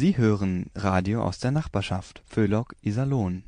[0.00, 3.42] Sie hören Radio aus der Nachbarschaft Föhlock Iserlohn.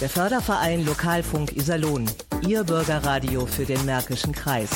[0.00, 2.10] Der Förderverein Lokalfunk Iserlohn.
[2.44, 4.70] Ihr Bürgerradio für den Märkischen Kreis.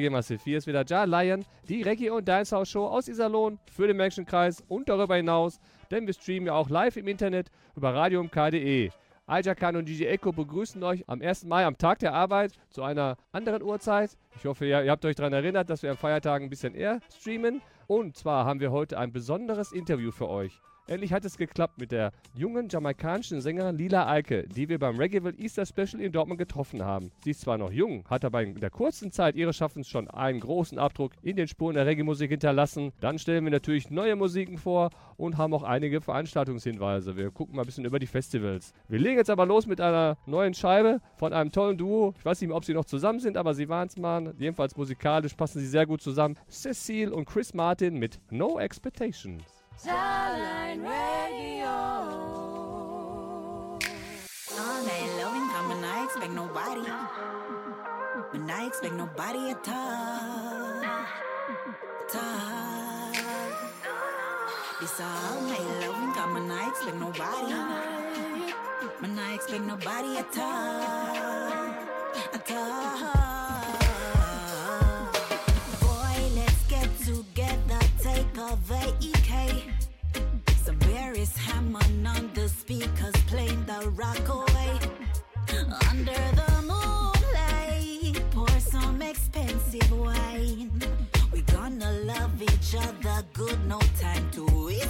[0.00, 0.42] Massiv.
[0.44, 4.88] Hier ist wieder Ja Lion, die Reggae- und Dancehall-Show aus Iserlohn für den Menschenkreis und
[4.88, 5.60] darüber hinaus,
[5.90, 8.90] denn wir streamen ja auch live im Internet über radiomk.de.
[9.26, 11.44] Ajakan und DJ Echo begrüßen euch am 1.
[11.44, 14.16] Mai am Tag der Arbeit zu einer anderen Uhrzeit.
[14.36, 17.00] Ich hoffe, ihr, ihr habt euch daran erinnert, dass wir am Feiertag ein bisschen eher
[17.14, 17.60] streamen.
[17.86, 20.60] Und zwar haben wir heute ein besonderes Interview für euch.
[20.88, 25.38] Endlich hat es geklappt mit der jungen jamaikanischen Sängerin Lila Alke, die wir beim Reggaeville
[25.38, 27.12] Easter Special in Dortmund getroffen haben.
[27.22, 30.40] Sie ist zwar noch jung, hat aber in der kurzen Zeit ihres Schaffens schon einen
[30.40, 32.92] großen Abdruck in den Spuren der Reggae-Musik hinterlassen.
[33.00, 37.16] Dann stellen wir natürlich neue Musiken vor und haben auch einige Veranstaltungshinweise.
[37.16, 38.72] Wir gucken mal ein bisschen über die Festivals.
[38.88, 42.12] Wir legen jetzt aber los mit einer neuen Scheibe von einem tollen Duo.
[42.18, 44.34] Ich weiß nicht mehr, ob sie noch zusammen sind, aber sie waren es mal.
[44.36, 46.36] Jedenfalls musikalisch passen sie sehr gut zusammen.
[46.50, 49.61] Cecile und Chris Martin mit No Expectations.
[49.78, 51.68] Starline Radio.
[54.58, 56.86] All night loving, come and I expect nobody.
[58.34, 60.84] And I expect nobody at all.
[62.02, 63.12] At all.
[64.80, 67.54] It's all night loving, come and I expect nobody.
[69.02, 71.52] And I expect nobody at all.
[72.34, 72.50] At
[81.22, 84.72] Berries hammering on the speakers, playing the rock away.
[85.88, 90.82] Under the moonlight, pour some expensive wine.
[91.32, 94.81] We gonna love each other good, no time to waste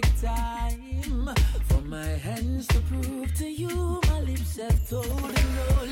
[0.00, 1.34] perfect time
[1.68, 5.83] for my hands to prove to you my lips have told no lies.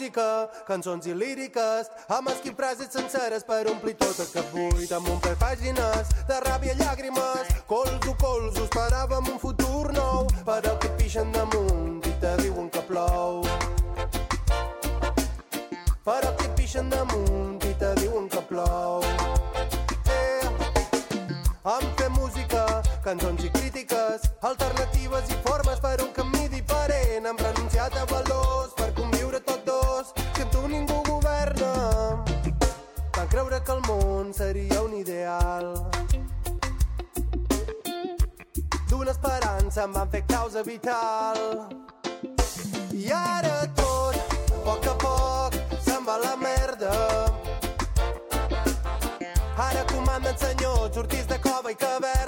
[0.00, 5.10] Música, cançons i líriques, amb escrit frases senceres per omplir tot el que buit, amb
[5.12, 10.88] un per pàgines de ràbia i llàgrimes, colzo, colzo, esperàvem un futur nou, però que
[10.88, 13.44] et pixen damunt i te diuen que plou.
[16.08, 19.04] Però que et pixen damunt i te diuen que plou.
[21.60, 22.64] Amb fer música,
[23.04, 27.28] cançons i crítiques, alternatives i formes per un camí diferent.
[27.28, 27.36] Hem
[33.64, 35.74] que el món seria un ideal.
[38.88, 41.40] D'una esperança em van fer causa vital.
[42.92, 46.94] I ara tot, a poc a poc, se'n va la merda.
[49.68, 52.19] Ara comanda el senyor, sortís de cova i caverna.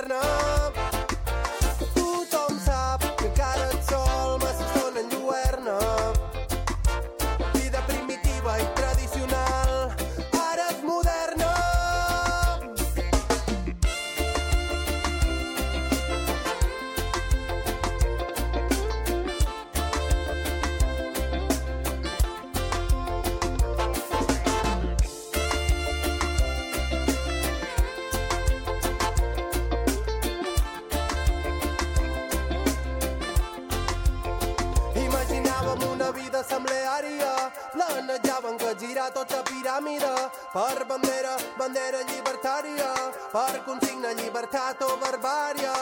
[40.52, 42.88] Per bandera, bandera llibertària,
[43.32, 45.72] per consigna llibertat o barbària.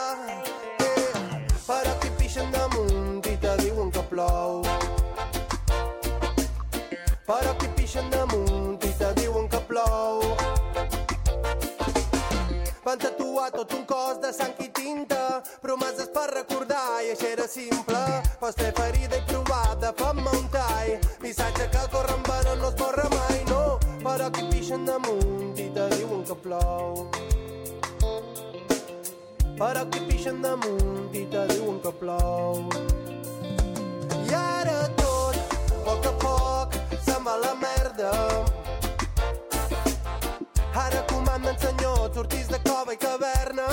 [0.78, 4.62] Eh, però aquí pixen damunt i te diuen que plou.
[7.26, 10.22] Però aquí pixen damunt i te diuen que plou.
[12.84, 17.50] Van tatuar tot un cos de sang i tinta, promeses per recordar i això era
[17.50, 18.04] simple.
[18.38, 20.48] Pots fer ferida i provar de fama un
[21.22, 23.39] missatge que corre en vena no es borra mai,
[24.20, 27.06] Però aquí pixen damunt i te diuen que plou.
[29.56, 32.60] Però aquí pixen damunt i te diuen que plou.
[34.18, 36.76] I ara tot, a poc a poc,
[37.06, 38.12] se'n va la merda.
[40.84, 43.70] Ara comanda el senyor, sortís de cova i caverna.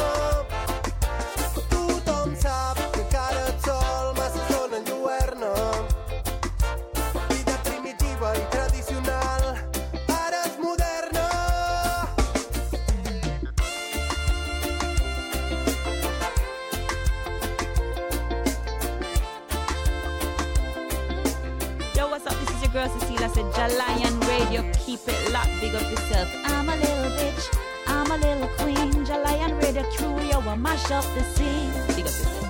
[25.07, 25.19] Radio.
[25.19, 25.61] Keep it locked.
[25.61, 26.29] Big up yourself.
[26.45, 27.57] I'm a little bitch.
[27.87, 29.05] I'm a little queen.
[29.05, 30.19] Jalion Radio crew.
[30.29, 31.71] Yo, I mash up the scene.
[31.95, 32.47] Big up yourself.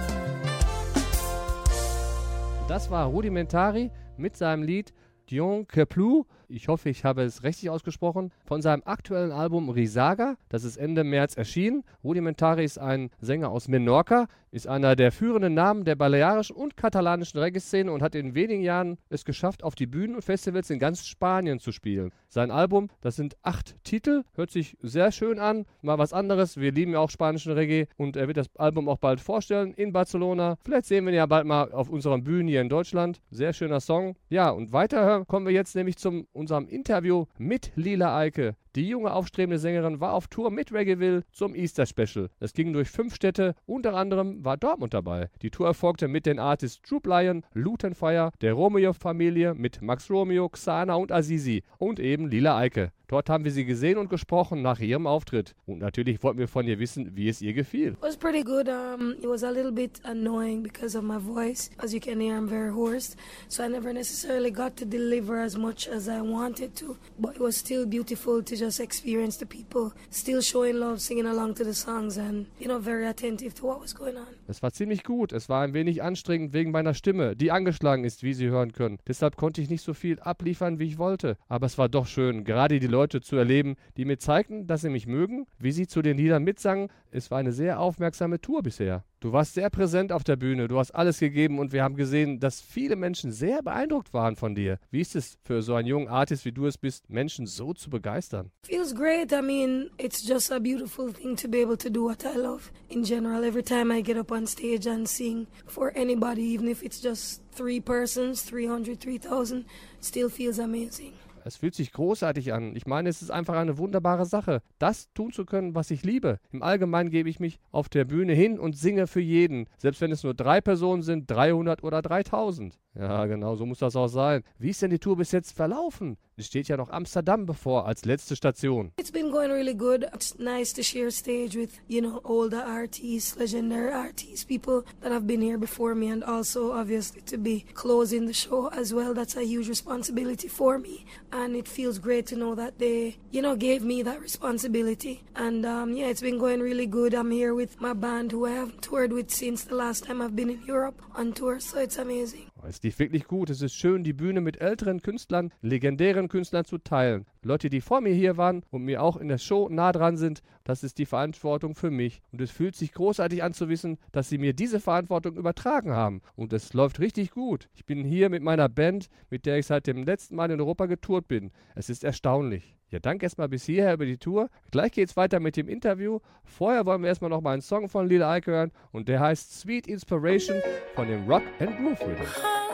[2.67, 4.93] Das war Rudimentari mit seinem Lied
[5.29, 6.25] Dion Keplou.
[6.49, 8.31] Ich hoffe, ich habe es richtig ausgesprochen.
[8.45, 11.83] Von seinem aktuellen Album Risaga, das ist Ende März erschienen.
[12.05, 17.39] Rudimentari ist ein Sänger aus Menorca, ist einer der führenden Namen der balearischen und katalanischen
[17.39, 21.05] Reggae-Szene und hat in wenigen Jahren es geschafft, auf die Bühnen und Festivals in ganz
[21.05, 22.11] Spanien zu spielen.
[22.29, 26.57] Sein Album, das sind acht Titel, hört sich sehr schön an, mal was anderes.
[26.57, 29.91] Wir lieben ja auch spanischen Reggae und er wird das Album auch bald vorstellen in
[29.91, 30.57] Barcelona.
[30.63, 33.19] Vielleicht sehen wir ihn ja bald mal auf unseren Bühnen hier in Deutschland.
[33.31, 34.15] Sehr schöner Song.
[34.29, 38.55] Ja, und weiter kommen wir jetzt nämlich zum unserem Interview mit Lila Eike.
[38.77, 42.29] Die junge aufstrebende Sängerin war auf Tour mit Reggaeville zum Easter Special.
[42.39, 45.31] Es ging durch fünf Städte, unter anderem war Dortmund dabei.
[45.41, 50.93] Die Tour erfolgte mit den Artists Troop Lion, Lutenfire, der Romeo-Familie mit Max Romeo, Xana
[50.93, 52.91] und Azizi und eben Lila Eike.
[53.09, 55.55] Dort haben wir sie gesehen und gesprochen nach ihrem Auftritt.
[55.65, 57.93] Und natürlich wollten wir von ihr wissen, wie es ihr gefiel.
[57.93, 58.67] It was pretty good.
[58.67, 61.69] Um, it was a little bit annoying because of my voice.
[61.77, 63.15] As you can hear, I'm very hoarse.
[63.47, 66.97] So I never necessarily got to deliver as much as I wanted to.
[67.17, 71.55] But it was still beautiful to just experience the people still showing love, singing along
[71.55, 74.27] to the songs, and, you know, very attentive to what was going on.
[74.47, 75.31] Es war ziemlich gut.
[75.31, 78.99] Es war ein wenig anstrengend wegen meiner Stimme, die angeschlagen ist, wie Sie hören können.
[79.07, 81.37] Deshalb konnte ich nicht so viel abliefern, wie ich wollte.
[81.47, 84.89] Aber es war doch schön, gerade die Leute zu erleben, die mir zeigten, dass sie
[84.89, 86.89] mich mögen, wie sie zu den Liedern mitsangen.
[87.17, 89.03] Es war eine sehr aufmerksame Tour bisher.
[89.21, 92.39] Du warst sehr präsent auf der Bühne, du hast alles gegeben und wir haben gesehen,
[92.39, 94.77] dass viele Menschen sehr beeindruckt waren von dir.
[94.91, 97.89] Wie ist es für so einen jungen Artist, wie du es bist, Menschen so zu
[97.89, 98.51] begeistern?
[98.67, 99.31] Feels great.
[99.31, 102.71] I mean, it's just a beautiful thing to be able to do what I love.
[102.89, 106.83] In general, every time I get up on stage and sing for anybody, even if
[106.83, 109.65] it's just three persons, 300, 3,000,
[110.01, 111.13] still feels amazing.
[111.47, 112.75] Es fühlt sich großartig an.
[112.75, 116.39] Ich meine, es ist einfach eine wunderbare Sache, das tun zu können, was ich liebe.
[116.51, 120.11] Im Allgemeinen gebe ich mich auf der Bühne hin und singe für jeden, selbst wenn
[120.11, 122.77] es nur drei Personen sind, 300 oder 3000.
[122.99, 124.43] Ja, genau, so muss das auch sein.
[124.57, 126.17] Wie ist denn die Tour bis jetzt verlaufen?
[126.35, 128.91] Es steht ja noch Amsterdam bevor als letzte Station.
[128.99, 130.03] It's been going really good.
[130.13, 135.25] It's nice to share stage with, you know, older artists, legendary artists, people that have
[135.27, 139.13] been here before me, and also obviously to be closing the show as well.
[139.13, 143.41] That's a huge responsibility for me, and it feels great to know that they, you
[143.41, 145.23] know, gave me that responsibility.
[145.35, 147.13] And um, yeah, it's been going really good.
[147.13, 150.35] I'm here with my band who I haven't toured with since the last time I've
[150.35, 152.47] been in Europe on tour, so it's amazing.
[152.67, 153.49] Es lief wirklich gut.
[153.49, 157.25] Es ist schön, die Bühne mit älteren Künstlern, legendären Künstlern zu teilen.
[157.47, 160.43] Leute, die vor mir hier waren und mir auch in der Show nah dran sind,
[160.63, 162.21] das ist die Verantwortung für mich.
[162.31, 166.21] Und es fühlt sich großartig an zu wissen, dass sie mir diese Verantwortung übertragen haben.
[166.35, 167.69] Und es läuft richtig gut.
[167.73, 170.85] Ich bin hier mit meiner Band, mit der ich seit dem letzten Mal in Europa
[170.85, 171.51] getourt bin.
[171.73, 172.75] Es ist erstaunlich.
[172.89, 174.49] Ja, danke erstmal bis hierher über die Tour.
[174.71, 176.19] Gleich geht's weiter mit dem Interview.
[176.45, 179.59] Vorher wollen wir erstmal noch mal einen Song von Lil Ike hören und der heißt
[179.59, 180.57] Sweet Inspiration
[180.95, 182.66] von dem Rock and Groove Rhythm.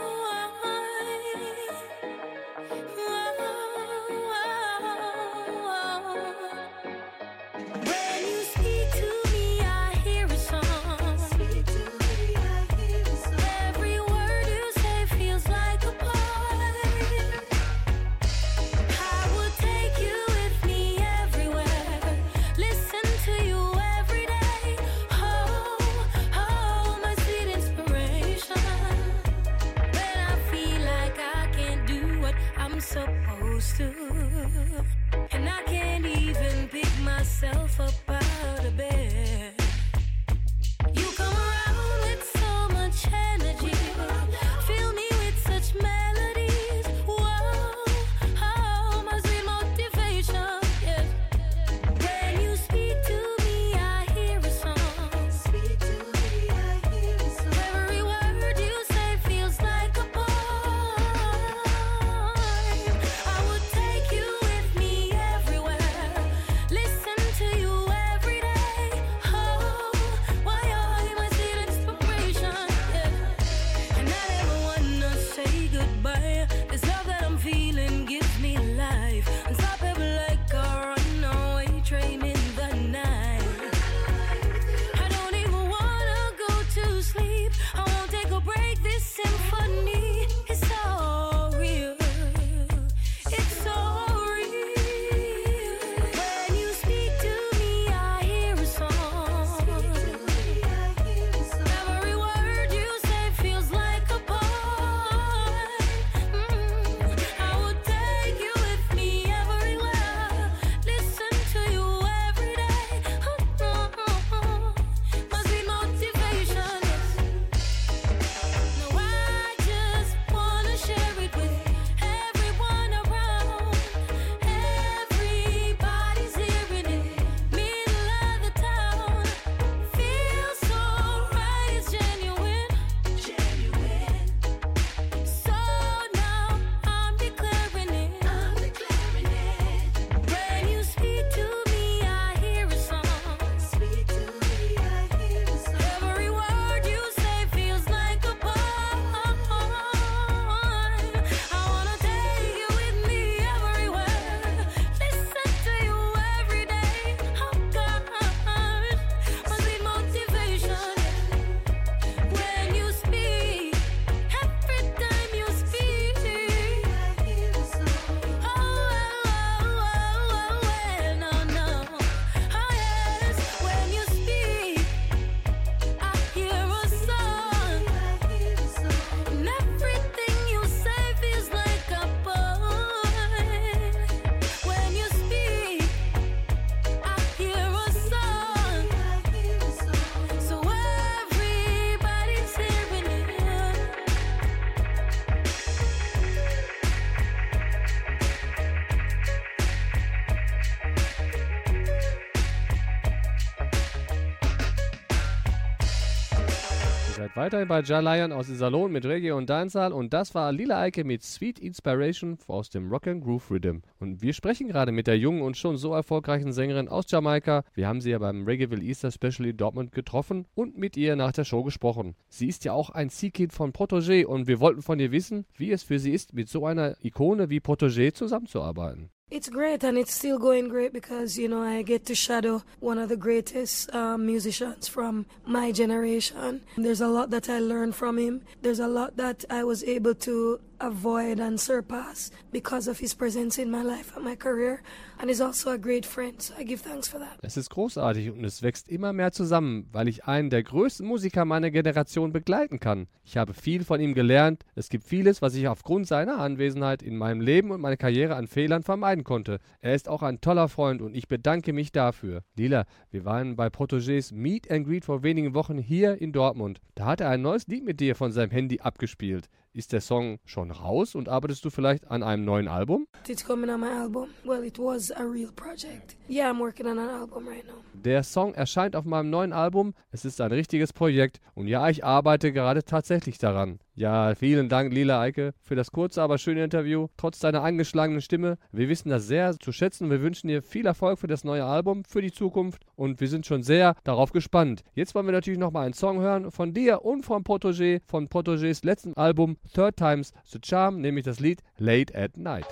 [207.43, 211.03] Weiterhin bei Jalayan aus dem Salon mit Reggae und Dancehall und das war Lila Eike
[211.03, 213.79] mit Sweet Inspiration aus dem Rock and Groove Rhythm.
[213.99, 217.65] Und wir sprechen gerade mit der jungen und schon so erfolgreichen Sängerin aus Jamaika.
[217.73, 221.33] Wir haben sie ja beim Reggaeville Easter Special in Dortmund getroffen und mit ihr nach
[221.33, 222.15] der Show gesprochen.
[222.29, 225.73] Sie ist ja auch ein Ziehkind von Protégé und wir wollten von ihr wissen, wie
[225.73, 229.09] es für sie ist, mit so einer Ikone wie Protégé zusammenzuarbeiten.
[229.31, 232.99] It's great and it's still going great because, you know, I get to shadow one
[232.99, 236.61] of the greatest um, musicians from my generation.
[236.77, 238.43] There's a lot that I learned from him.
[238.61, 243.57] There's a lot that I was able to avoid and surpass because of his presence
[243.57, 244.81] in my life and my career.
[245.19, 247.39] And he's also a great friend, so I give thanks for that.
[247.41, 251.45] Es ist großartig und es wächst immer mehr zusammen, weil ich einen der größten Musiker
[251.45, 253.07] meiner Generation begleiten kann.
[253.23, 254.65] Ich habe viel von ihm gelernt.
[254.75, 258.47] Es gibt vieles, was ich aufgrund seiner Anwesenheit in meinem Leben und meiner Karriere an
[258.47, 259.59] Fehlern vermeiden konnte.
[259.79, 262.43] Er ist auch ein toller Freund und ich bedanke mich dafür.
[262.57, 266.81] Lila, wir waren bei Protégés Meet and Greet vor wenigen Wochen hier in Dortmund.
[266.95, 269.47] Da hat er ein neues Lied mit dir von seinem Handy abgespielt.
[269.75, 273.07] Ist der Song schon raus und arbeitest du vielleicht an einem neuen Album?
[273.27, 274.27] It's coming on my album.
[274.45, 276.15] Well, it was a real project.
[276.29, 277.81] Yeah, I'm working on an album right now.
[278.03, 279.95] Der Song erscheint auf meinem neuen Album.
[280.11, 283.79] Es ist ein richtiges Projekt und ja, ich arbeite gerade tatsächlich daran.
[283.95, 287.09] Ja, vielen Dank, Lila Eike, für das kurze, aber schöne Interview.
[287.15, 288.57] Trotz deiner angeschlagenen Stimme.
[288.71, 290.09] Wir wissen das sehr zu schätzen.
[290.09, 293.45] Wir wünschen dir viel Erfolg für das neue Album, für die Zukunft und wir sind
[293.45, 294.83] schon sehr darauf gespannt.
[294.95, 298.83] Jetzt wollen wir natürlich nochmal einen Song hören von dir und von Protégé, von Protégés
[298.83, 302.65] letzten Album Third Times the Charm, nämlich das Lied Late at Night.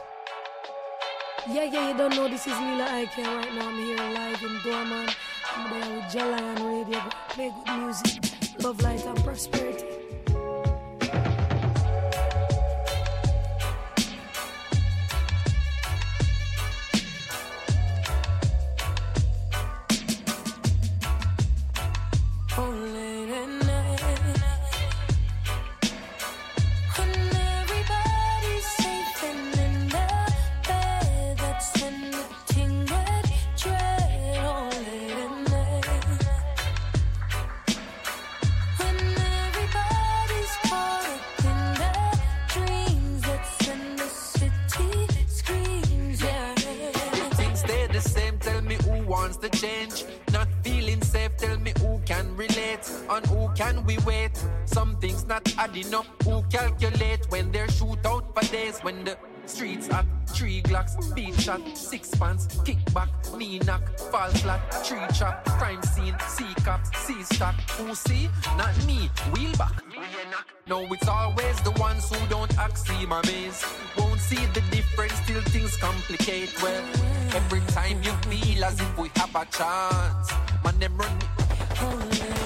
[1.48, 3.68] Yeah, yeah, you don't know this is Lila Ike right now.
[3.68, 5.10] I'm here live in Dorman.
[5.56, 7.00] I'm there with Jalion Radio.
[7.30, 8.64] Play good music.
[8.64, 10.11] Love, light, and prosperity.
[55.72, 58.80] Adding up, who calculate when they shoot out for days.
[58.82, 63.82] When the streets at three glocks, beat shot, six pants, kick back, knee knock,
[64.12, 67.56] fall flat, tree chop, crime scene, see cops, see stock.
[67.78, 68.30] Who see?
[68.58, 69.84] Not me, wheel back.
[70.68, 73.64] No, it's always the ones who don't act see my maze.
[73.98, 76.54] Won't see the difference till things complicate.
[76.62, 76.84] Well,
[77.34, 80.32] every time you feel as if we have a chance,
[80.64, 82.41] man, them run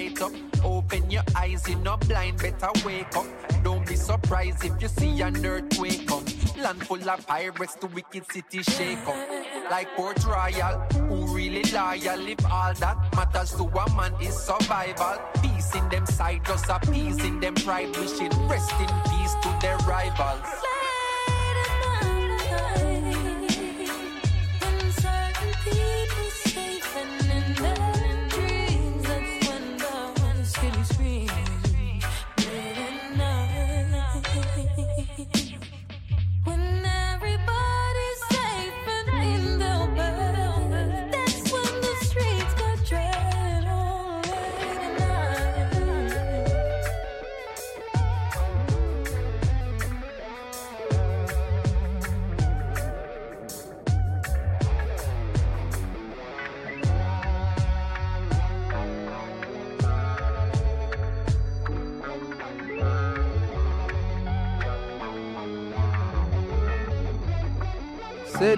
[0.00, 0.32] straight up.
[0.64, 3.26] Open your eyes, you're not blind, better wake up.
[3.62, 6.24] Don't be surprised if you see an earthquake come.
[6.58, 9.70] Land full of pirates, the wicked city shake up.
[9.70, 12.28] Like Port Royal, who really loyal?
[12.28, 15.18] If all that matters to a man is survival.
[15.42, 17.96] Peace in them side, just a peace in them pride.
[17.96, 20.69] Wishing rest in peace to their rivals.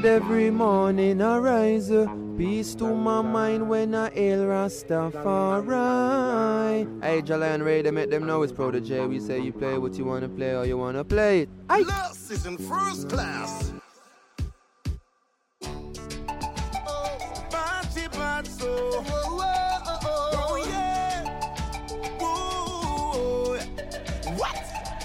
[0.03, 1.93] Said every morning I rise,
[2.37, 5.71] peace to my mind when I hail Rastafari.
[7.05, 9.07] Hey, Jalan Ray, they make them know it's Protege.
[9.07, 11.49] We say you play what you wanna play or you wanna play it.
[11.71, 11.85] Aye.
[11.87, 13.73] Last is in first class.
[15.61, 15.79] Party
[18.11, 18.49] bad.
[18.61, 19.39] Oh, oh,
[19.87, 21.25] oh, oh yeah.
[22.19, 23.57] Whoa.
[24.35, 24.65] What?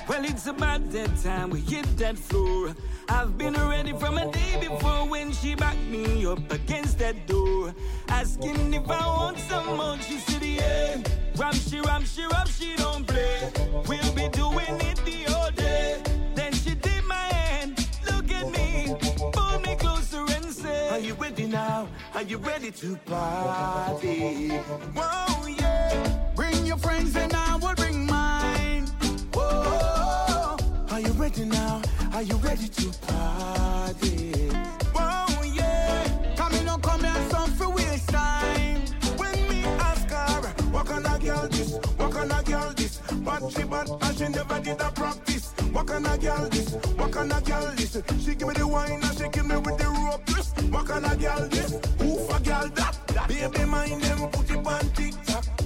[0.10, 2.74] Well, it's about that time we hit that floor.
[3.10, 7.74] I've been ready from a day before when she backed me up against that door.
[8.10, 11.02] Asking if I want some more, she said, yeah.
[11.38, 13.52] Ram, she ram, she ram, she don't play.
[13.88, 16.02] We'll be doing it the whole day.
[16.36, 18.96] Then she did my hand, look at me,
[19.32, 21.88] pull me closer and say, Are you ready now?
[22.14, 24.50] Are you ready to party?
[24.96, 26.32] Whoa, yeah.
[26.36, 27.76] Bring your friends and I will
[30.98, 31.80] are you ready now?
[32.14, 34.50] Are you ready to party?
[34.96, 36.34] Oh, yeah.
[36.36, 38.82] Come waste time.
[39.18, 41.74] When me ask her, what girl this?
[41.98, 42.98] What girl this?
[43.24, 45.54] But she bad and she never did a practice.
[45.72, 46.74] What can I girl this?
[46.96, 48.02] What can I girl this?
[48.26, 50.60] She give me the wine and she give me with the rope twist.
[50.72, 51.74] What can I girl this?
[52.02, 53.28] Who for girl that?
[53.28, 55.57] Baby, mind them put it on TikTok.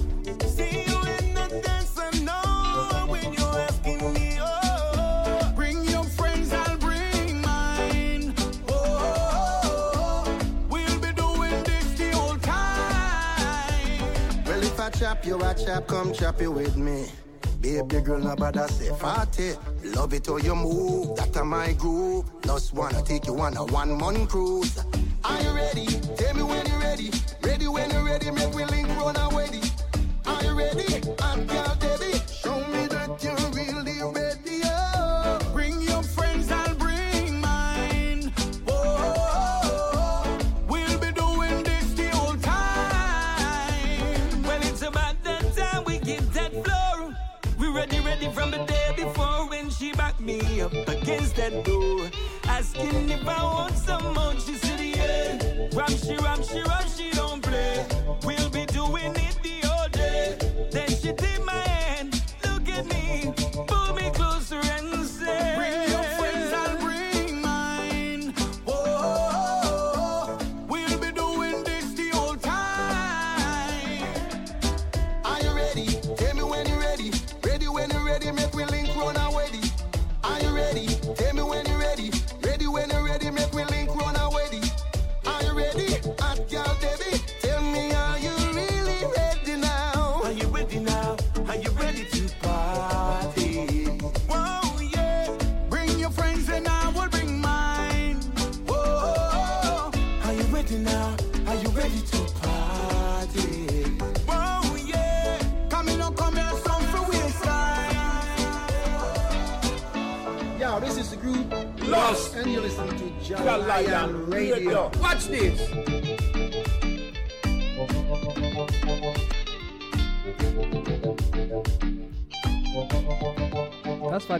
[15.02, 17.06] Chop you, I chop, come chop it with me.
[17.60, 19.54] Baby girl, nobody say party.
[19.82, 22.24] Love it how you move, that a my groove.
[22.42, 24.78] Just wanna take you on a one month cruise.
[25.24, 25.86] Are you ready?
[26.16, 27.10] Tell me when you're ready.
[27.42, 29.60] Ready when you're ready, make we link run away.
[30.24, 31.02] Are you ready?
[31.20, 31.46] I'm
[51.42, 52.08] that door.
[52.44, 55.78] Asking if I want some more, she said, yeah.
[55.78, 57.84] Ram, she ram, she ram, she don't play.
[58.24, 58.51] We'll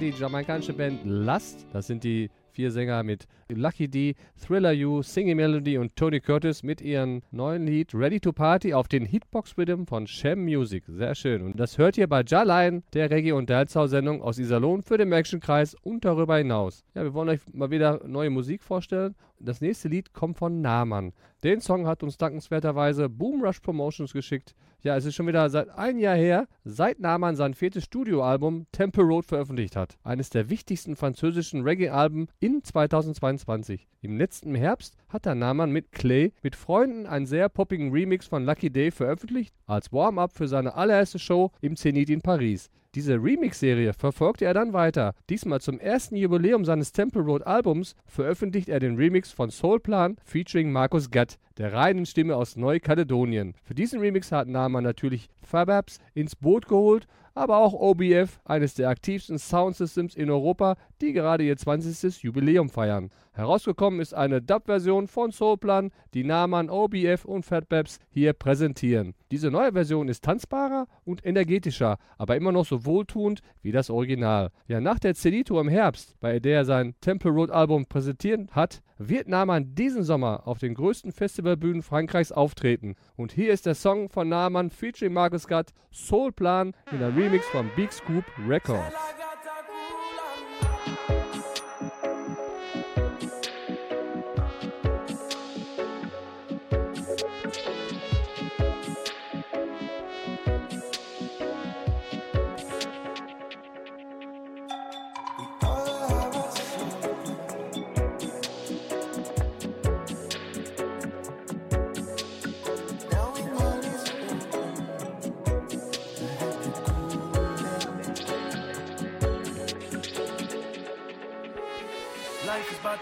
[0.03, 1.65] die jamaikanische Band Lust.
[1.73, 6.65] Das sind die vier Sänger mit Lucky D, Thriller You, Singing Melody und Tony Curtis
[6.65, 10.83] mit ihrem neuen Lied Ready to Party auf den Hitbox Rhythm von Shem Music.
[10.89, 11.43] Sehr schön.
[11.43, 15.77] Und das hört ihr bei Jalain, der Reggae- und Dancehall-Sendung aus Iserlohn für den Märkischen-Kreis
[15.85, 16.85] und darüber hinaus.
[16.97, 19.15] Ja, wir wollen euch mal wieder neue Musik vorstellen.
[19.39, 21.13] Das nächste Lied kommt von Naman.
[21.45, 24.57] Den Song hat uns dankenswerterweise Boom Rush Promotions geschickt.
[24.85, 29.05] Ja, es ist schon wieder seit ein Jahr her, seit Naman sein viertes Studioalbum Temple
[29.05, 29.97] Road veröffentlicht hat.
[30.03, 33.87] Eines der wichtigsten französischen Reggae-Alben in 2022.
[34.01, 38.45] Im letzten Herbst hat der Naman mit Clay mit Freunden einen sehr poppigen Remix von
[38.45, 42.69] Lucky Day veröffentlicht, als Warm-up für seine allererste Show im Zenit in Paris.
[42.95, 45.15] Diese Remix-Serie verfolgte er dann weiter.
[45.31, 50.71] Diesmal zum ersten Jubiläum seines Temple Road Albums veröffentlicht er den Remix von Soulplan featuring
[50.73, 53.55] Markus Gatt, der reinen Stimme aus Neukaledonien.
[53.65, 58.91] Für diesen Remix hat Nama natürlich Fababs ins Boot geholt, aber auch OBF, eines der
[58.91, 62.23] aktivsten Soundsystems in Europa, die gerade ihr 20.
[62.23, 63.09] Jubiläum feiern.
[63.35, 69.15] Herausgekommen ist eine Dub-Version von Soulplan, die Naman, OBF und Fatbabs hier präsentieren.
[69.31, 74.51] Diese neue Version ist tanzbarer und energetischer, aber immer noch so wohltuend wie das Original.
[74.67, 78.83] Ja, nach der CD-Tour im Herbst, bei der er sein Temple Road Album präsentiert hat,
[78.99, 82.97] wird Naman diesen Sommer auf den größten Festivalbühnen Frankreichs auftreten.
[83.17, 87.71] Und hier ist der Song von Naman featuring Markus Gatt, Soulplan, in der Remix von
[87.77, 88.95] Big Scoop Records.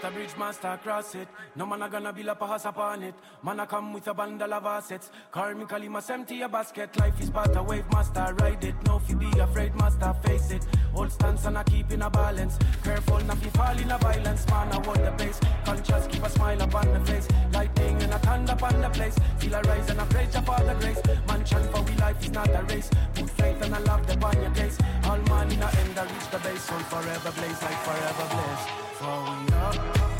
[0.03, 1.27] A bridge, master cross it.
[1.55, 3.15] No man a gonna build up a house upon it.
[3.43, 5.11] Man a come with a bundle of assets.
[5.31, 6.97] Karmically must empty a basket.
[6.99, 8.75] Life is but a wave, master ride it.
[8.85, 10.65] No fi be afraid, master face it.
[10.93, 12.57] Hold stance and a keep in a balance.
[12.83, 14.47] Careful not fi fall in a violence.
[14.47, 15.39] Man a hold the pace.
[15.65, 17.27] Conscious keep a smile upon the face.
[17.53, 19.15] Lightning and a thunder upon the place.
[19.39, 21.01] Feel a rise and a praise your the grace.
[21.27, 22.89] Man chant for we life is not a race.
[23.27, 24.77] Faith and I love upon your case.
[25.05, 25.17] All
[25.51, 26.61] in a end a reach the base.
[26.61, 28.63] Soul forever blaze like forever blaze.
[28.99, 30.10] For we are.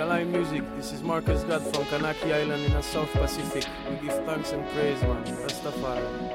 [0.00, 0.64] Jalai Music.
[0.76, 3.66] This is Marcus God from Kanaki Island in the South Pacific.
[3.90, 5.22] We give thanks and praise, man.
[5.26, 6.29] Rastafari.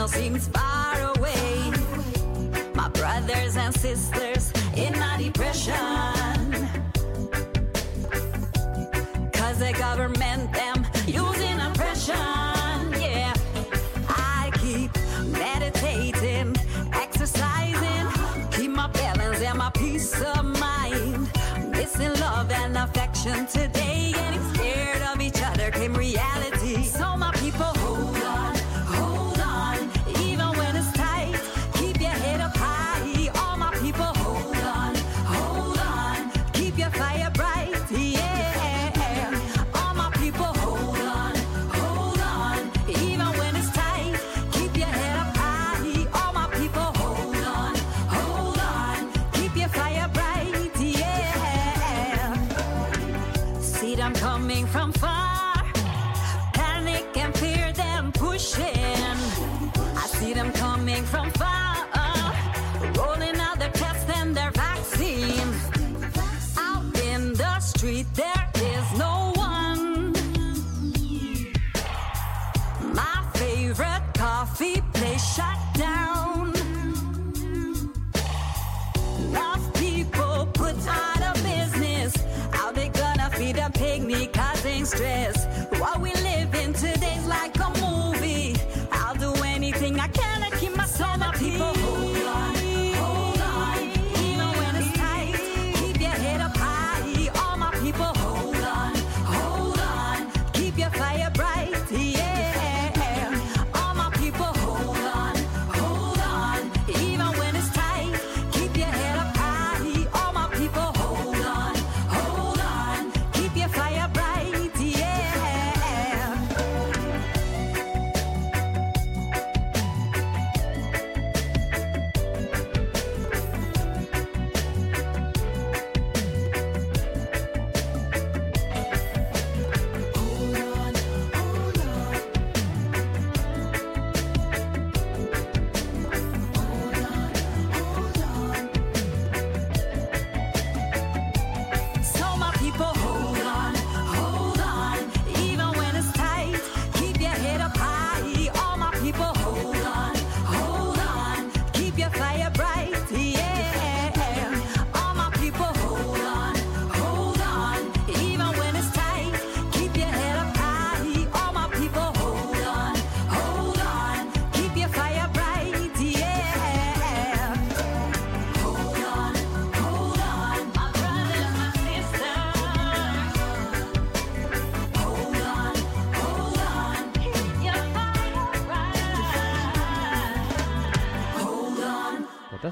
[0.00, 1.72] Tunnel seems far away.
[2.74, 5.74] My brothers and sisters in my depression.
[9.32, 12.16] Cause the government, them using oppression.
[12.98, 13.32] Yeah.
[14.08, 14.90] I keep
[15.26, 16.56] meditating,
[16.92, 18.06] exercising,
[18.52, 21.30] keep my balance and my peace of mind.
[21.70, 23.69] Missing love and affection today,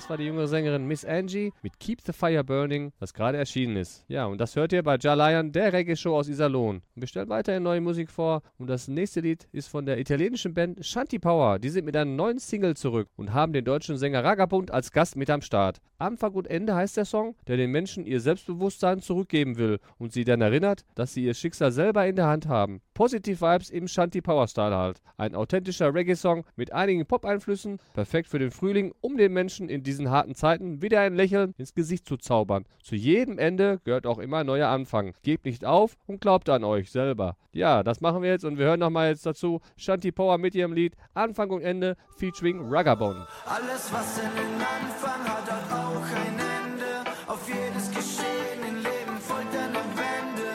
[0.08, 3.76] das war die junge Sängerin Miss Angie mit Keep the Fire Burning, das gerade erschienen
[3.76, 4.04] ist.
[4.08, 6.82] Ja, und das hört ihr bei Jalayan, der Reggae-Show aus Iserlohn.
[6.94, 8.42] Und wir stellen weiterhin neue Musik vor.
[8.58, 11.58] Und das nächste Lied ist von der italienischen Band Shanti Power.
[11.58, 15.16] Die sind mit einer neuen Single zurück und haben den deutschen Sänger Ragabund als Gast
[15.16, 15.80] mit am Start.
[15.96, 20.24] Anfang und Ende heißt der Song, der den Menschen ihr Selbstbewusstsein zurückgeben will und sie
[20.24, 22.82] dann erinnert, dass sie ihr Schicksal selber in der Hand haben.
[22.92, 25.00] Positive Vibes im Shanti Power Style halt.
[25.16, 30.10] Ein authentischer Reggae-Song mit einigen Pop-Einflüssen, perfekt für den Frühling, um den Menschen in diesen
[30.10, 32.64] harten Zeiten wieder ein Lächeln ins Gesicht zu zaubern.
[32.82, 35.14] Zu jedem Ende gehört auch immer ein neuer Anfang.
[35.22, 37.36] Gebt nicht auf und glaubt an euch selber.
[37.52, 40.72] Ja, das machen wir jetzt und wir hören nochmal jetzt dazu Shanti Power mit ihrem
[40.72, 43.28] Lied Anfang und Ende featuring Ragabone.
[43.46, 47.10] Alles, was einen Anfang hat, hat auch ein Ende.
[47.28, 50.48] Auf jedes Geschehen im Leben folgt eine Wende.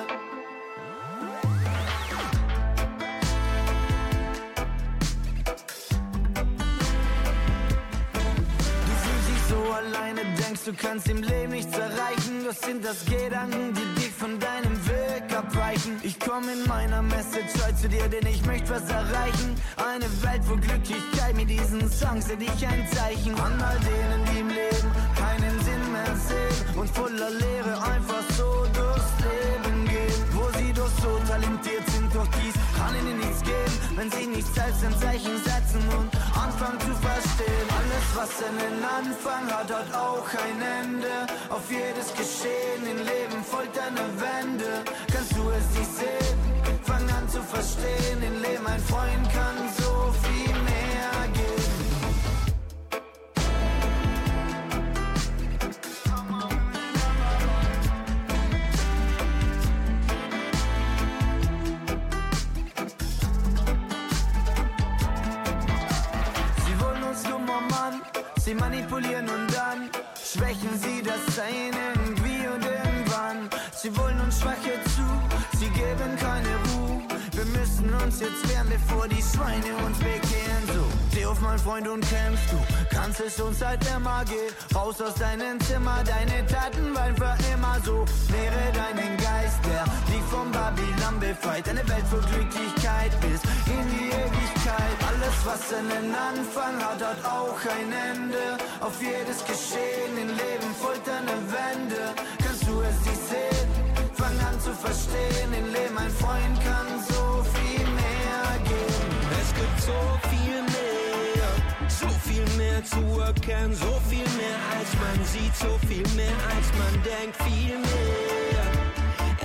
[8.59, 10.21] Du fühlst dich so alleine,
[10.63, 12.45] denkst du kannst im Leben nichts erreichen.
[12.45, 15.99] Das sind das Gedanken, die dich von deinem Weg abweichen.
[16.03, 19.55] Ich komm in meiner Message heute zu dir, denn ich möchte was erreichen.
[19.77, 23.33] Eine Welt, wo Glücklichkeit mit diesen Songs hätte ich ein Zeichen.
[23.39, 28.65] An all denen, die im Leben keinen Sinn mehr sehen und voller Leere einfach so
[28.73, 30.23] durchs Leben gehen.
[30.31, 34.53] Wo sie doch so talentiert sind, doch dies kann ihnen nichts geben, wenn sie nicht
[34.53, 37.02] selbst ein Zeichen setzen und anfangen zu
[38.15, 41.13] was einen Anfang hat, hat auch ein Ende.
[41.49, 44.83] Auf jedes Geschehen im Leben folgt eine Wende.
[45.11, 46.37] Kannst du es nicht sehen?
[46.83, 50.72] Fang an zu verstehen, im Leben ein Freund kann so viel mehr
[68.43, 69.89] sie manipulieren und dann
[70.21, 73.49] schwächen sie das Sein irgendwie und irgendwann.
[73.73, 77.01] Sie wollen uns Schwache zu, sie geben keine Ruhe.
[77.31, 80.32] Wir müssen uns jetzt wehren, bevor die Schweine uns bekehren.
[81.33, 82.57] Auf, mein Freund, und kämpfst du.
[82.95, 84.53] Kannst es uns halt immer gehen.
[84.75, 88.05] Raus aus deinem Zimmer, deine Taten waren für immer so.
[88.29, 91.67] Lehre deinen Geist, der dich vom Babylon befreit.
[91.67, 94.97] Eine Welt voll Glücklichkeit bis in die Ewigkeit.
[95.09, 98.61] Alles, was einen Anfang hat, hat auch ein Ende.
[98.79, 102.13] Auf jedes Geschehen im Leben folgt eine Wende.
[102.45, 103.69] Kannst du es nicht sehen?
[104.13, 109.13] Fang an zu verstehen, im Leben ein Freund kann so viel mehr geben.
[109.41, 111.02] Es gibt so viel mehr,
[111.89, 116.67] so viel mehr zu erkennen, so viel mehr als man sieht, so viel mehr als
[116.79, 118.63] man denkt, viel mehr.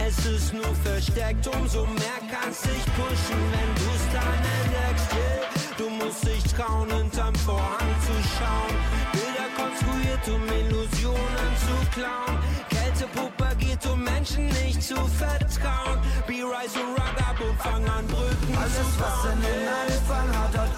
[0.07, 5.13] Es ist nur versteckt, umso mehr kannst dich pushen, wenn du's dann entdeckst.
[5.13, 5.59] Yeah.
[5.77, 8.75] Du musst dich trauen, hinterm Vorhang zu schauen,
[9.13, 12.39] Bilder konstruiert, um Illusionen zu klauen.
[12.69, 16.01] Kälte propagiert, um Menschen nicht zu vertrauen.
[16.27, 19.39] Be Rise und Ragabum, fang an Brücken Alles, zu was bauen.
[19.39, 20.78] einen Anfang hat, hat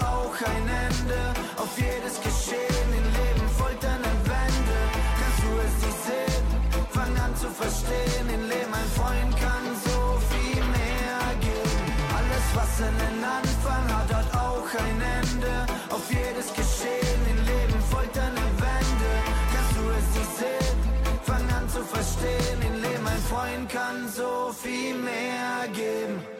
[23.31, 26.30] Freund kann so viel mehr geben.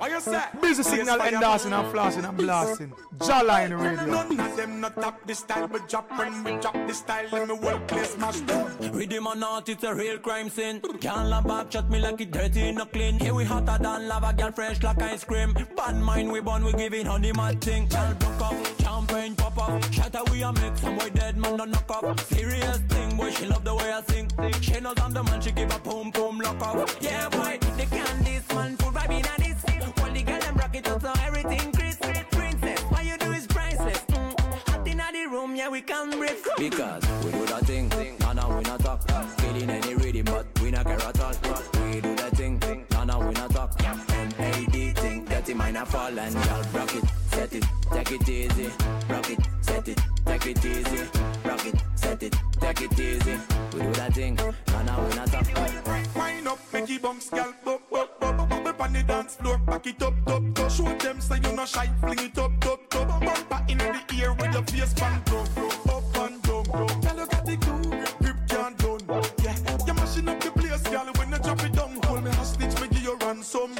[0.00, 0.42] What you say?
[0.62, 2.90] Busy signal and dancing and flossing and blasting.
[3.18, 4.06] Jawline radio.
[4.06, 7.46] None of them not top the style, but drop when we drop the style, let
[7.46, 8.72] me well place smash down.
[8.92, 10.80] Rhythm or not, it's a real crime scene.
[11.02, 13.18] Can't lie back, chat me like it dirty, no clean.
[13.18, 15.52] Here we hotter than lava, girl fresh like ice cream.
[15.76, 17.86] Bad mind we born, we giving honey mad thing.
[17.88, 19.92] Girl broke up, champagne pop up.
[19.92, 22.20] Shatter we a mix, some boy dead man don't knock up.
[22.20, 24.30] Serious thing, boy she love the way I sing.
[24.62, 26.88] She knows I'm the man, she give a boom boom lock up.
[27.02, 29.64] Yeah boy, the candies man, full vibe in this.
[30.02, 32.02] All the girl them rock it up so everything crisp.
[32.30, 34.00] Princess, what you do is priceless.
[34.10, 34.40] Mm.
[34.68, 36.44] Hot in the room, yeah we can breathe.
[36.58, 37.88] Because we do that thing,
[38.20, 39.00] nah nah we not talk.
[39.38, 41.34] Killing any rhythm, but we not care at all.
[41.84, 42.60] We do that thing,
[42.90, 43.70] nah nah we not talk.
[43.82, 48.70] M-A-D thing, dirty mind a fall and y'all rock it, set it, take it easy.
[49.08, 51.02] Rock it, set it, take it easy.
[51.44, 53.36] Rock it, set it, take it easy.
[53.72, 54.34] We do that thing,
[54.68, 55.89] nah nah we not talk.
[56.50, 60.02] Up, make it bounce, girl, bop, bop, bop, bop on the dance floor, back it
[60.02, 60.68] up, top, top.
[60.68, 63.06] Show them say you no shy, fling it up, top, top.
[63.20, 66.64] Bumper in the ear with your face pan down, down, up and down.
[66.64, 69.22] Girl, you got the glue, grip can't done.
[69.44, 72.02] Yeah, you mashing up the place, girl, when you drop it down.
[72.02, 73.70] Hold me hostage, me give you ransom.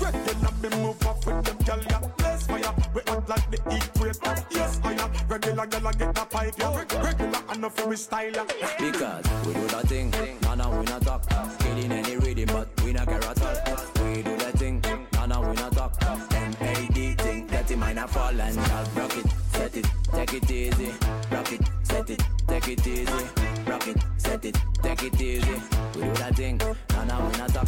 [0.00, 2.00] Regular me move off with them, girl, yeah.
[2.16, 4.46] Blaze fire, we act like the equator.
[4.52, 5.10] Yes, I am.
[5.28, 6.76] Regular, girl, I get the pipe, yeah.
[6.76, 7.35] Regular,
[7.66, 8.44] I style, yeah.
[8.78, 10.12] Because we do that thing,
[10.42, 11.28] nah nah we not talk.
[11.58, 14.06] Killing any rhythm, but we not care at all.
[14.06, 14.80] We do that thing,
[15.14, 15.92] nah nah we not talk.
[16.32, 20.92] M-A-D thing, dirty mind a fall and y'all rock it, set it, take it easy.
[21.32, 23.12] Rock it, set it, take it easy.
[23.66, 25.60] Rock it, set it, take it easy.
[25.96, 26.58] We do that thing,
[26.90, 27.66] nah nah we not talk.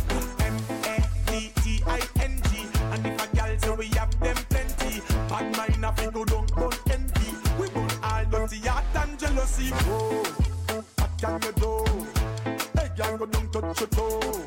[1.26, 6.24] D-T-I-N-G And if a gal say we have them plenty Bad mind a fi go
[6.24, 6.46] down,
[9.58, 11.84] jealousy Oh, what can you do?
[12.78, 14.46] Hey, gal go down, touch your toe.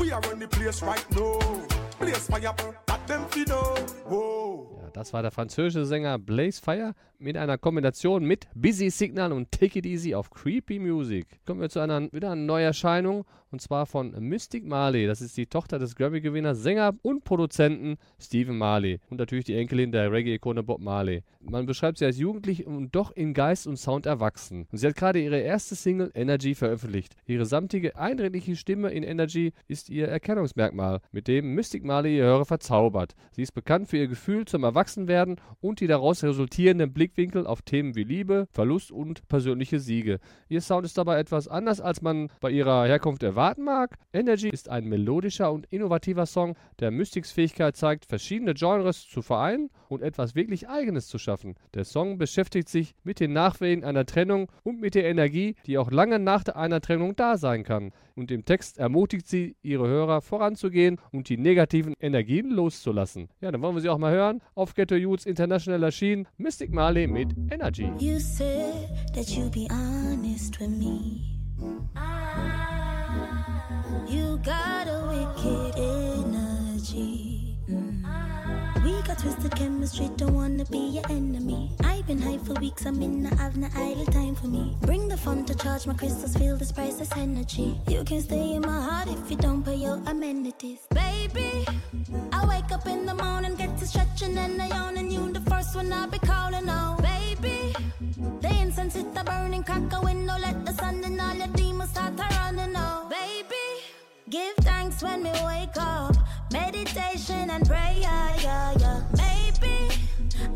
[0.00, 1.38] We are on the place right now.
[1.98, 2.54] Place fire,
[2.86, 3.74] that them know
[4.08, 4.90] Whoa.
[4.92, 9.78] Das war der französische Sänger Blaze Fire mit einer Kombination mit Busy Signal und Take
[9.78, 11.26] It Easy auf Creepy Music.
[11.46, 15.06] Kommen wir zu einer wieder einer Neuerscheinung und zwar von Mystic Marley.
[15.06, 19.92] Das ist die Tochter des Grammy-Gewinners, Sänger und Produzenten Stephen Marley und natürlich die Enkelin
[19.92, 21.22] der Reggae-Ikone Bob Marley.
[21.40, 24.66] Man beschreibt sie als jugendlich und doch in Geist und Sound erwachsen.
[24.70, 27.14] Und sie hat gerade ihre erste Single Energy veröffentlicht.
[27.26, 32.44] Ihre samtige, eindringliche Stimme in Energy ist ihr Erkennungsmerkmal, mit dem Mystic Marley ihr Hörer
[32.44, 33.14] verzaubert.
[33.32, 37.96] Sie ist bekannt für ihr Gefühl zum Erwachsenwerden und die daraus resultierenden Blickwinkel auf Themen
[37.96, 40.20] wie Liebe, Verlust und persönliche Siege.
[40.48, 43.98] Ihr Sound ist dabei etwas anders, als man bei ihrer Herkunft erwarten mag.
[44.12, 49.68] Energy ist ein melodischer und innovativer Song, der Mystics Fähigkeit zeigt, verschiedene Genres zu vereinen
[49.88, 51.56] und etwas wirklich Eigenes zu schaffen.
[51.74, 55.90] Der Song beschäftigt sich mit den Nachwehen einer Trennung und mit der Energie, die auch
[55.90, 57.90] lange nach einer Trennung da sein kann.
[58.14, 63.28] Und im Text ermutigt sie ihre Hörer voranzugehen und die negativen Energien loszulassen.
[63.40, 64.40] Ja, dann wollen wir sie auch mal hören.
[64.54, 67.90] Auf Ghetto Youths International erschienen Mystic Marley mit Energy.
[67.98, 71.22] You said that you'd be honest with me.
[74.06, 77.56] You got a wicked energy.
[77.68, 78.84] Mm.
[78.84, 81.70] We got twisted chemistry, don't wanna be your enemy.
[81.84, 84.76] I've been high for weeks, I'm in, I have no idle time for me.
[84.80, 87.80] Bring the fun to charge my crystals, feel this priceless energy.
[87.88, 90.80] You can stay in my heart if you don't pay your amenities.
[90.92, 91.64] Baby,
[92.32, 95.42] I wake up in the morning, get to stretching and I yawn, and you the
[95.48, 97.00] first one I'll be calling on.
[97.00, 97.72] Baby,
[98.40, 100.61] the incense hit the burning, crack a window, let
[104.32, 106.16] give thanks when we wake up,
[106.50, 109.02] meditation and prayer, yeah, yeah.
[109.14, 109.94] Maybe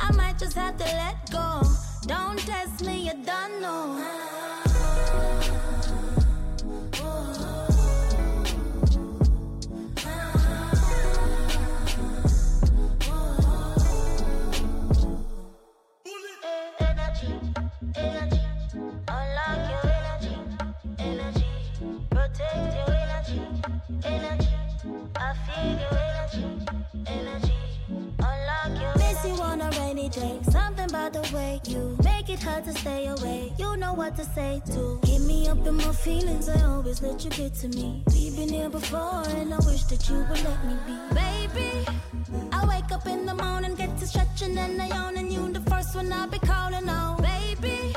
[0.01, 1.61] I might just have to let go.
[2.07, 4.03] Don't test me, you don't know.
[17.95, 18.41] Energy,
[19.09, 20.37] unlock your energy,
[20.99, 21.47] energy,
[22.11, 22.76] protect
[32.61, 33.53] to stay away.
[33.59, 36.49] You know what to say to get me up in my feelings.
[36.49, 38.03] I always let you get to me.
[38.13, 40.97] We've been here before, and I wish that you would let me be.
[41.15, 41.87] Baby,
[42.53, 45.61] I wake up in the morning, get to stretching and I yawn, and you the
[45.71, 47.23] first one I'll be calling on.
[47.23, 47.95] Baby,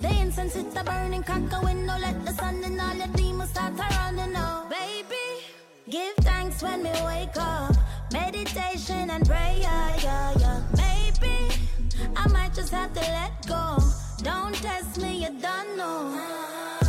[0.00, 3.50] the incense hit the burning, crack a window, let the sun and all the demons
[3.50, 4.66] start running out.
[4.66, 4.68] Oh.
[4.68, 5.26] Baby,
[5.88, 7.74] give thanks when we wake up,
[8.12, 9.96] meditation and prayer, yeah,
[10.38, 10.95] yeah.
[12.56, 13.76] Just have to let go.
[14.22, 16.85] Don't test me, you don't know.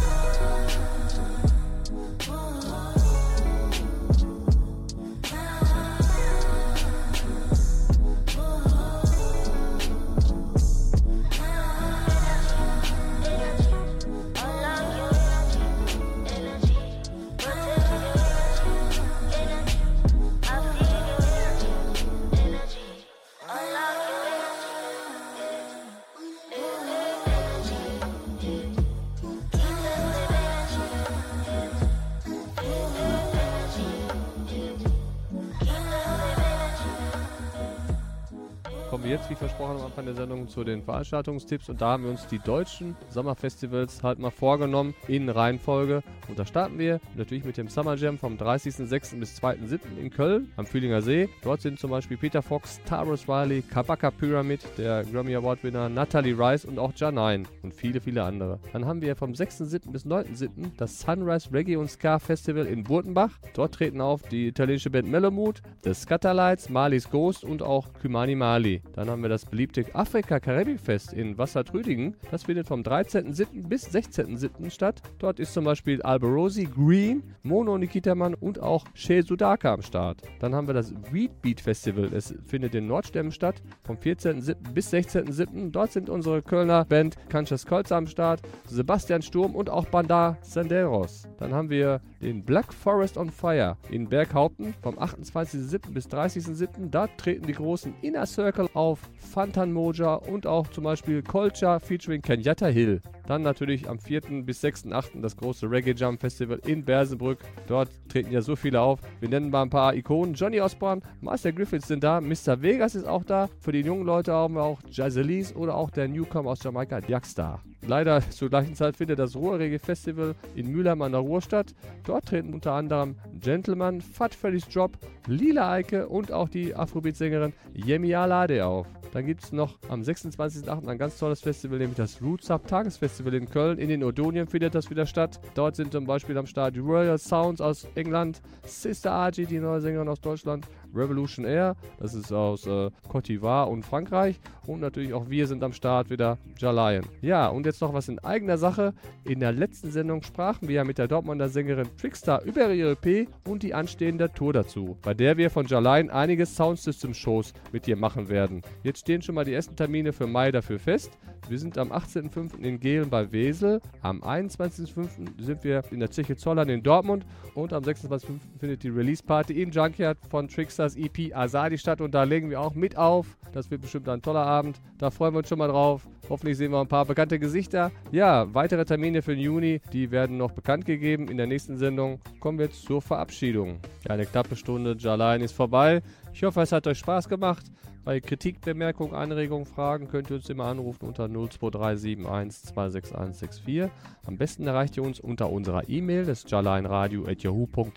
[39.97, 41.69] Anfang der Sendung, zu den Veranstaltungstipps.
[41.69, 46.03] Und da haben wir uns die deutschen Sommerfestivals halt mal vorgenommen in Reihenfolge.
[46.27, 49.19] Und da starten wir natürlich mit dem Summer Jam vom 30.06.
[49.19, 49.97] bis 2.07.
[49.99, 51.29] in Köln am Fühlinger See.
[51.41, 56.37] Dort sind zum Beispiel Peter Fox, Taros Riley, Kabaka Pyramid, der Grammy Award Winner Natalie
[56.37, 58.59] Rice und auch Janine und viele, viele andere.
[58.73, 59.91] Dann haben wir vom 6.07.
[59.91, 60.73] bis 9.07.
[60.77, 63.31] das Sunrise Reggae und Ska Festival in Burtenbach.
[63.55, 68.83] Dort treten auf die italienische Band Melomood, The Scatterlights, Malis Ghost und auch Kümani Mali.
[68.93, 72.15] Dann haben wir das beliebte Afrika-Karibik-Fest in Wassertrüdingen.
[72.31, 73.67] Das findet vom 13.07.
[73.67, 74.69] bis 16.07.
[74.69, 75.01] statt.
[75.19, 80.21] Dort ist zum Beispiel Alberosi, Green, Mono Nikitaman und auch Shea Sudaka am Start.
[80.39, 82.13] Dann haben wir das Weed Beat Festival.
[82.13, 83.61] Es findet in Nordstämmen statt.
[83.83, 84.55] Vom 14.07.
[84.73, 85.71] bis 16.07.
[85.71, 91.27] Dort sind unsere Kölner Band Kanchas Kolz am Start, Sebastian Sturm und auch Bandar Senderos.
[91.37, 95.91] Dann haben wir den Black Forest on Fire in Berghaupten vom 28.07.
[95.91, 96.89] bis 30.07.
[96.89, 102.23] Da treten die großen Inner Circle auf, Fantan Moja und auch zum Beispiel Colcha featuring
[102.23, 102.99] Kenyatta Hill.
[103.27, 104.21] Dann natürlich am 4.
[104.43, 105.21] bis 6.8.
[105.21, 107.37] das große Reggae Jump Festival in Bersenbrück.
[107.67, 108.99] Dort treten ja so viele auf.
[109.19, 110.33] Wir nennen mal ein paar Ikonen.
[110.33, 112.59] Johnny Osborne, Master Griffiths sind da, Mr.
[112.59, 113.49] Vegas ist auch da.
[113.59, 117.61] Für die jungen Leute haben wir auch Jazzelise oder auch der Newcomer aus Jamaika, Jackstar.
[117.85, 121.73] Leider zur gleichen Zeit findet das Ruhrreggae Festival in Mülheim an der Ruhr statt.
[122.03, 124.97] Dort treten unter anderem Gentleman, Fat Freddy's Drop,
[125.27, 128.87] Lila Eike und auch die Afrobeat-Sängerin Yemi Alade auf.
[129.13, 130.87] Dann gibt es noch am 26.08.
[130.87, 133.77] ein ganz tolles Festival, nämlich das Roots Up Tagesfestival in Köln.
[133.77, 135.39] In den Odonien findet das wieder statt.
[135.55, 139.81] Dort sind zum Beispiel am Start die Royal Sounds aus England, Sister Archie, die neue
[139.81, 140.67] Sängerin aus Deutschland,
[140.97, 144.39] Revolution Air, das ist aus äh, Cote d'Ivoire und Frankreich.
[144.65, 147.05] Und natürlich auch wir sind am Start wieder, Jalayan.
[147.21, 148.93] Ja, und jetzt noch was in eigener Sache.
[149.23, 153.29] In der letzten Sendung sprachen wir ja mit der Dortmunder Sängerin Trickstar über ihre EP
[153.47, 158.29] und die anstehende Tour dazu, bei der wir von Jalayan einige Soundsystem-Shows mit ihr machen
[158.29, 158.61] werden.
[158.83, 161.17] Jetzt stehen schon mal die ersten Termine für Mai dafür fest.
[161.49, 162.59] Wir sind am 18.05.
[162.59, 163.79] in Gehlen bei Wesel.
[164.01, 165.41] Am 21.05.
[165.41, 167.25] sind wir in der Zeche Zollern in Dortmund.
[167.53, 168.39] Und am 26.05.
[168.59, 170.49] findet die Release-Party im Junkyard von
[170.87, 172.01] Trickstars EP Asadi statt.
[172.01, 173.37] Und da legen wir auch mit auf.
[173.53, 174.79] Das wird bestimmt ein toller Abend.
[174.97, 176.07] Da freuen wir uns schon mal drauf.
[176.29, 177.91] Hoffentlich sehen wir ein paar bekannte Gesichter.
[178.11, 182.19] Ja, weitere Termine für den Juni, die werden noch bekannt gegeben in der nächsten Sendung.
[182.39, 183.79] Kommen wir jetzt zur Verabschiedung.
[184.05, 186.01] Ja, eine knappe Stunde Jalain ist vorbei.
[186.33, 187.65] Ich hoffe, es hat euch Spaß gemacht.
[188.07, 193.91] Bei Kritik, Bemerkungen, Anregungen, Fragen könnt ihr uns immer anrufen unter 02371 26164.
[194.25, 196.45] Am besten erreicht ihr uns unter unserer E-Mail, das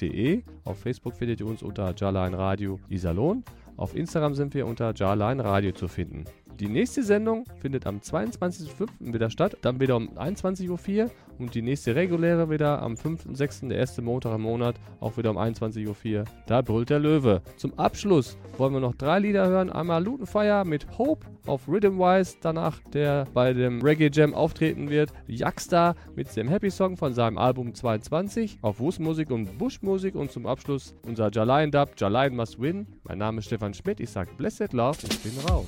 [0.07, 0.45] ist.
[0.65, 3.45] Auf Facebook findet ihr uns unter jarlineradio Iserlohn.
[3.77, 6.25] Auf Instagram sind wir unter Jarline Radio zu finden.
[6.61, 8.89] Die nächste Sendung findet am 22.05.
[9.01, 13.79] wieder statt, dann wieder um 21.04 Uhr und die nächste reguläre wieder am 5.06., der
[13.79, 16.25] erste Montag im Monat, auch wieder um 21.04 Uhr.
[16.47, 17.41] Da brüllt der Löwe.
[17.57, 19.71] Zum Abschluss wollen wir noch drei Lieder hören.
[19.71, 25.15] Einmal Lutenfire mit Hope auf Rhythmwise, danach der bei dem Reggae Jam auftreten wird.
[25.29, 30.45] Jackstar mit dem Happy Song von seinem Album 22 auf Wusmusik und Bushmusik und zum
[30.45, 32.87] Abschluss unser Jalain Dub, Jalain Must Win.
[33.05, 35.67] Mein Name ist Stefan Schmidt, ich sag Blessed Love und bin raus.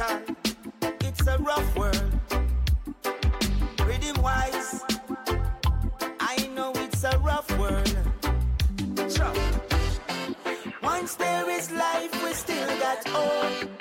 [0.00, 0.36] Old
[1.00, 2.12] it's a rough world.
[3.84, 4.84] Rhythm wise,
[6.20, 7.96] I know it's a rough world.
[10.82, 13.77] Once there is life, we still got hope.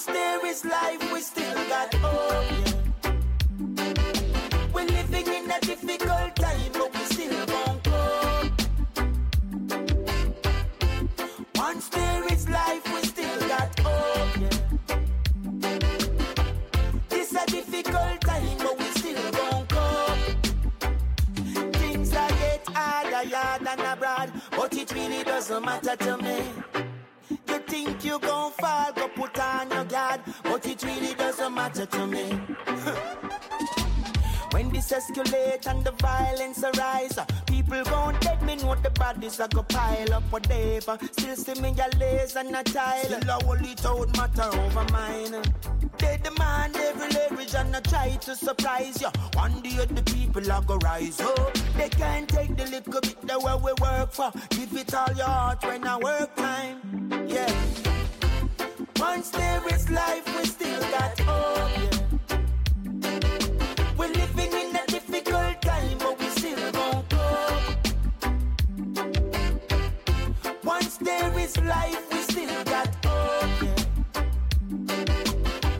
[0.00, 3.12] Once there is life, we still got hope, yeah.
[4.72, 8.52] We're living in a difficult time, but we still gon' cope.
[11.54, 14.48] Once there is life, we still got hope, yeah.
[17.10, 20.46] This a difficult time, but we still gon' cope.
[21.74, 26.69] Things are get harder, yard and abroad, but it really doesn't matter to me.
[31.80, 32.40] Matter to me.
[34.52, 37.16] When this escalate and the violence arise,
[37.46, 40.98] people gon' dead me know the bodies a go pile up whatever.
[41.12, 43.04] Still see me a lace and a tile.
[43.04, 45.40] Still a hold it out matter over mine.
[45.98, 49.10] They demand every leverage and I try to surprise you.
[49.34, 51.54] One day the people are go rise up.
[51.76, 54.32] They can't take the little bit that where we work for.
[54.48, 57.26] Give it all your heart when I work time.
[57.28, 57.54] Yeah.
[59.00, 60.89] Once there is life, we still
[71.70, 73.62] life, we still got hope.
[73.62, 73.84] Yeah.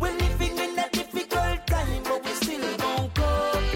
[0.01, 3.71] We're living in a difficult time, but we still gon' cope.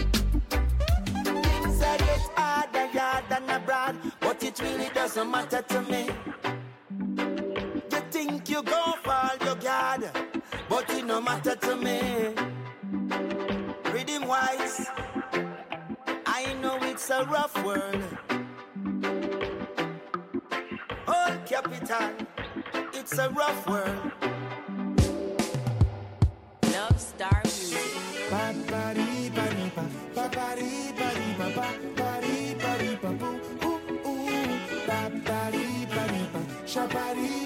[1.47, 6.03] Things are get harder, yard and abroad, but it really doesn't matter to me.
[7.93, 10.03] You think you gon' fall, your guard,
[10.69, 11.99] but it no matter to me.
[13.93, 14.87] Rhythm wise,
[16.27, 18.14] I know it's a rough world.
[21.81, 22.27] Capital,
[22.93, 24.13] it's a rough world.
[26.73, 27.81] Love Star Music.
[37.17, 37.44] With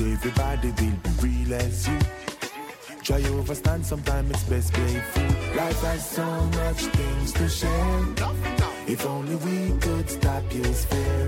[0.00, 1.98] everybody will be real as you.
[3.02, 5.22] Try overstand, sometimes it's best playful.
[5.56, 8.04] Life has so much things to share.
[8.86, 11.27] If only we could stop use fear.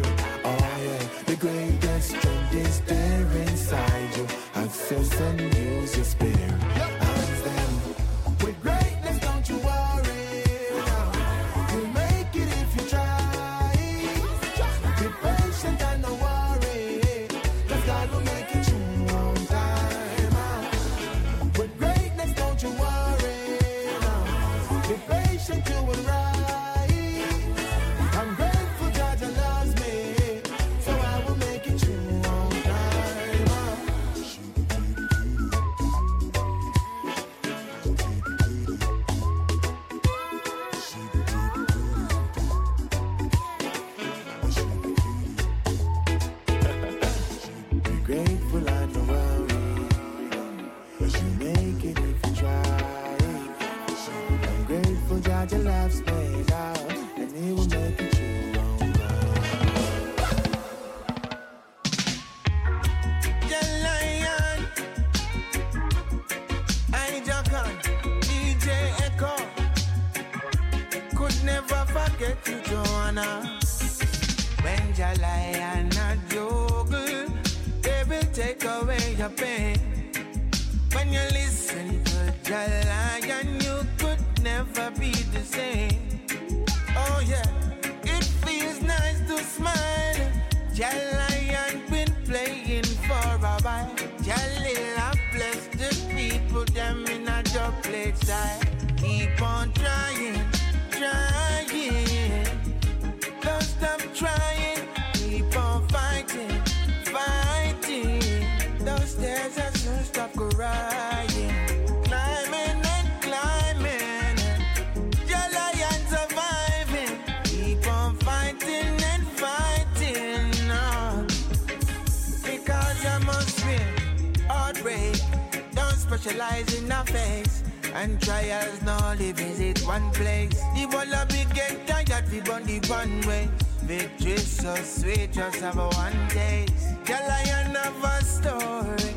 [126.22, 127.62] Don't in a face.
[127.94, 130.60] And trials no only visit one place.
[130.74, 133.48] The wall be get tired, we burn the one way.
[133.84, 136.74] Victory so sweet, just have a one taste.
[137.06, 139.14] The lion of a story.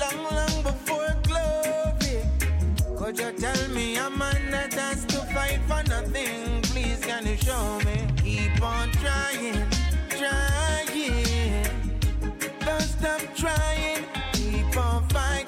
[0.00, 2.24] Long, long before glory.
[2.96, 6.62] Could you tell me a man that has to fight for nothing?
[6.62, 8.06] Please can you show me?
[8.22, 9.66] Keep on trying,
[10.08, 11.66] trying.
[12.60, 14.04] Don't stop trying.
[14.32, 15.45] Keep on fighting.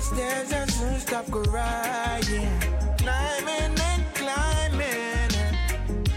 [0.00, 2.48] Those stairs are soon stop crying.
[2.96, 5.30] Climbing and climbing.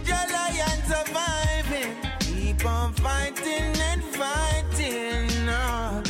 [0.05, 1.93] Your lion surviving.
[2.19, 5.27] Keep on fighting and fighting.
[5.45, 6.01] No.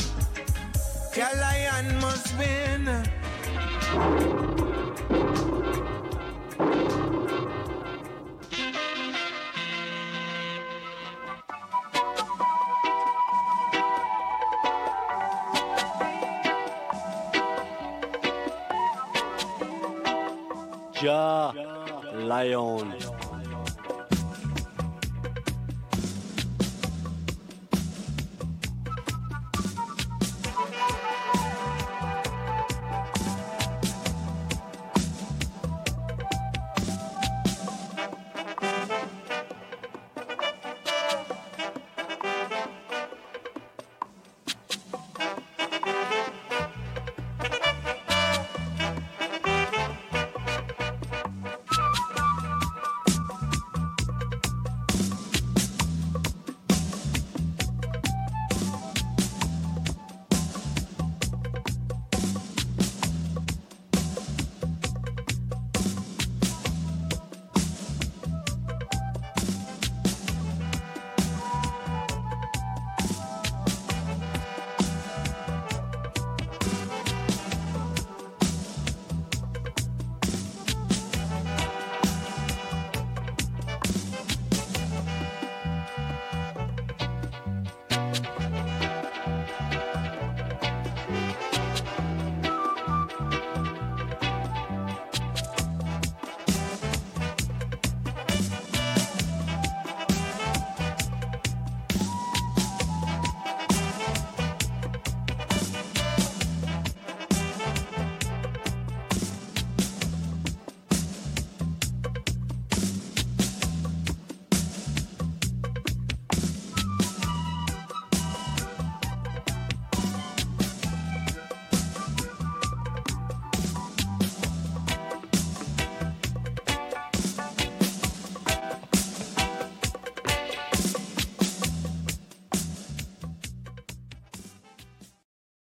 [1.16, 4.53] Your lion must win.
[21.04, 22.94] Lion.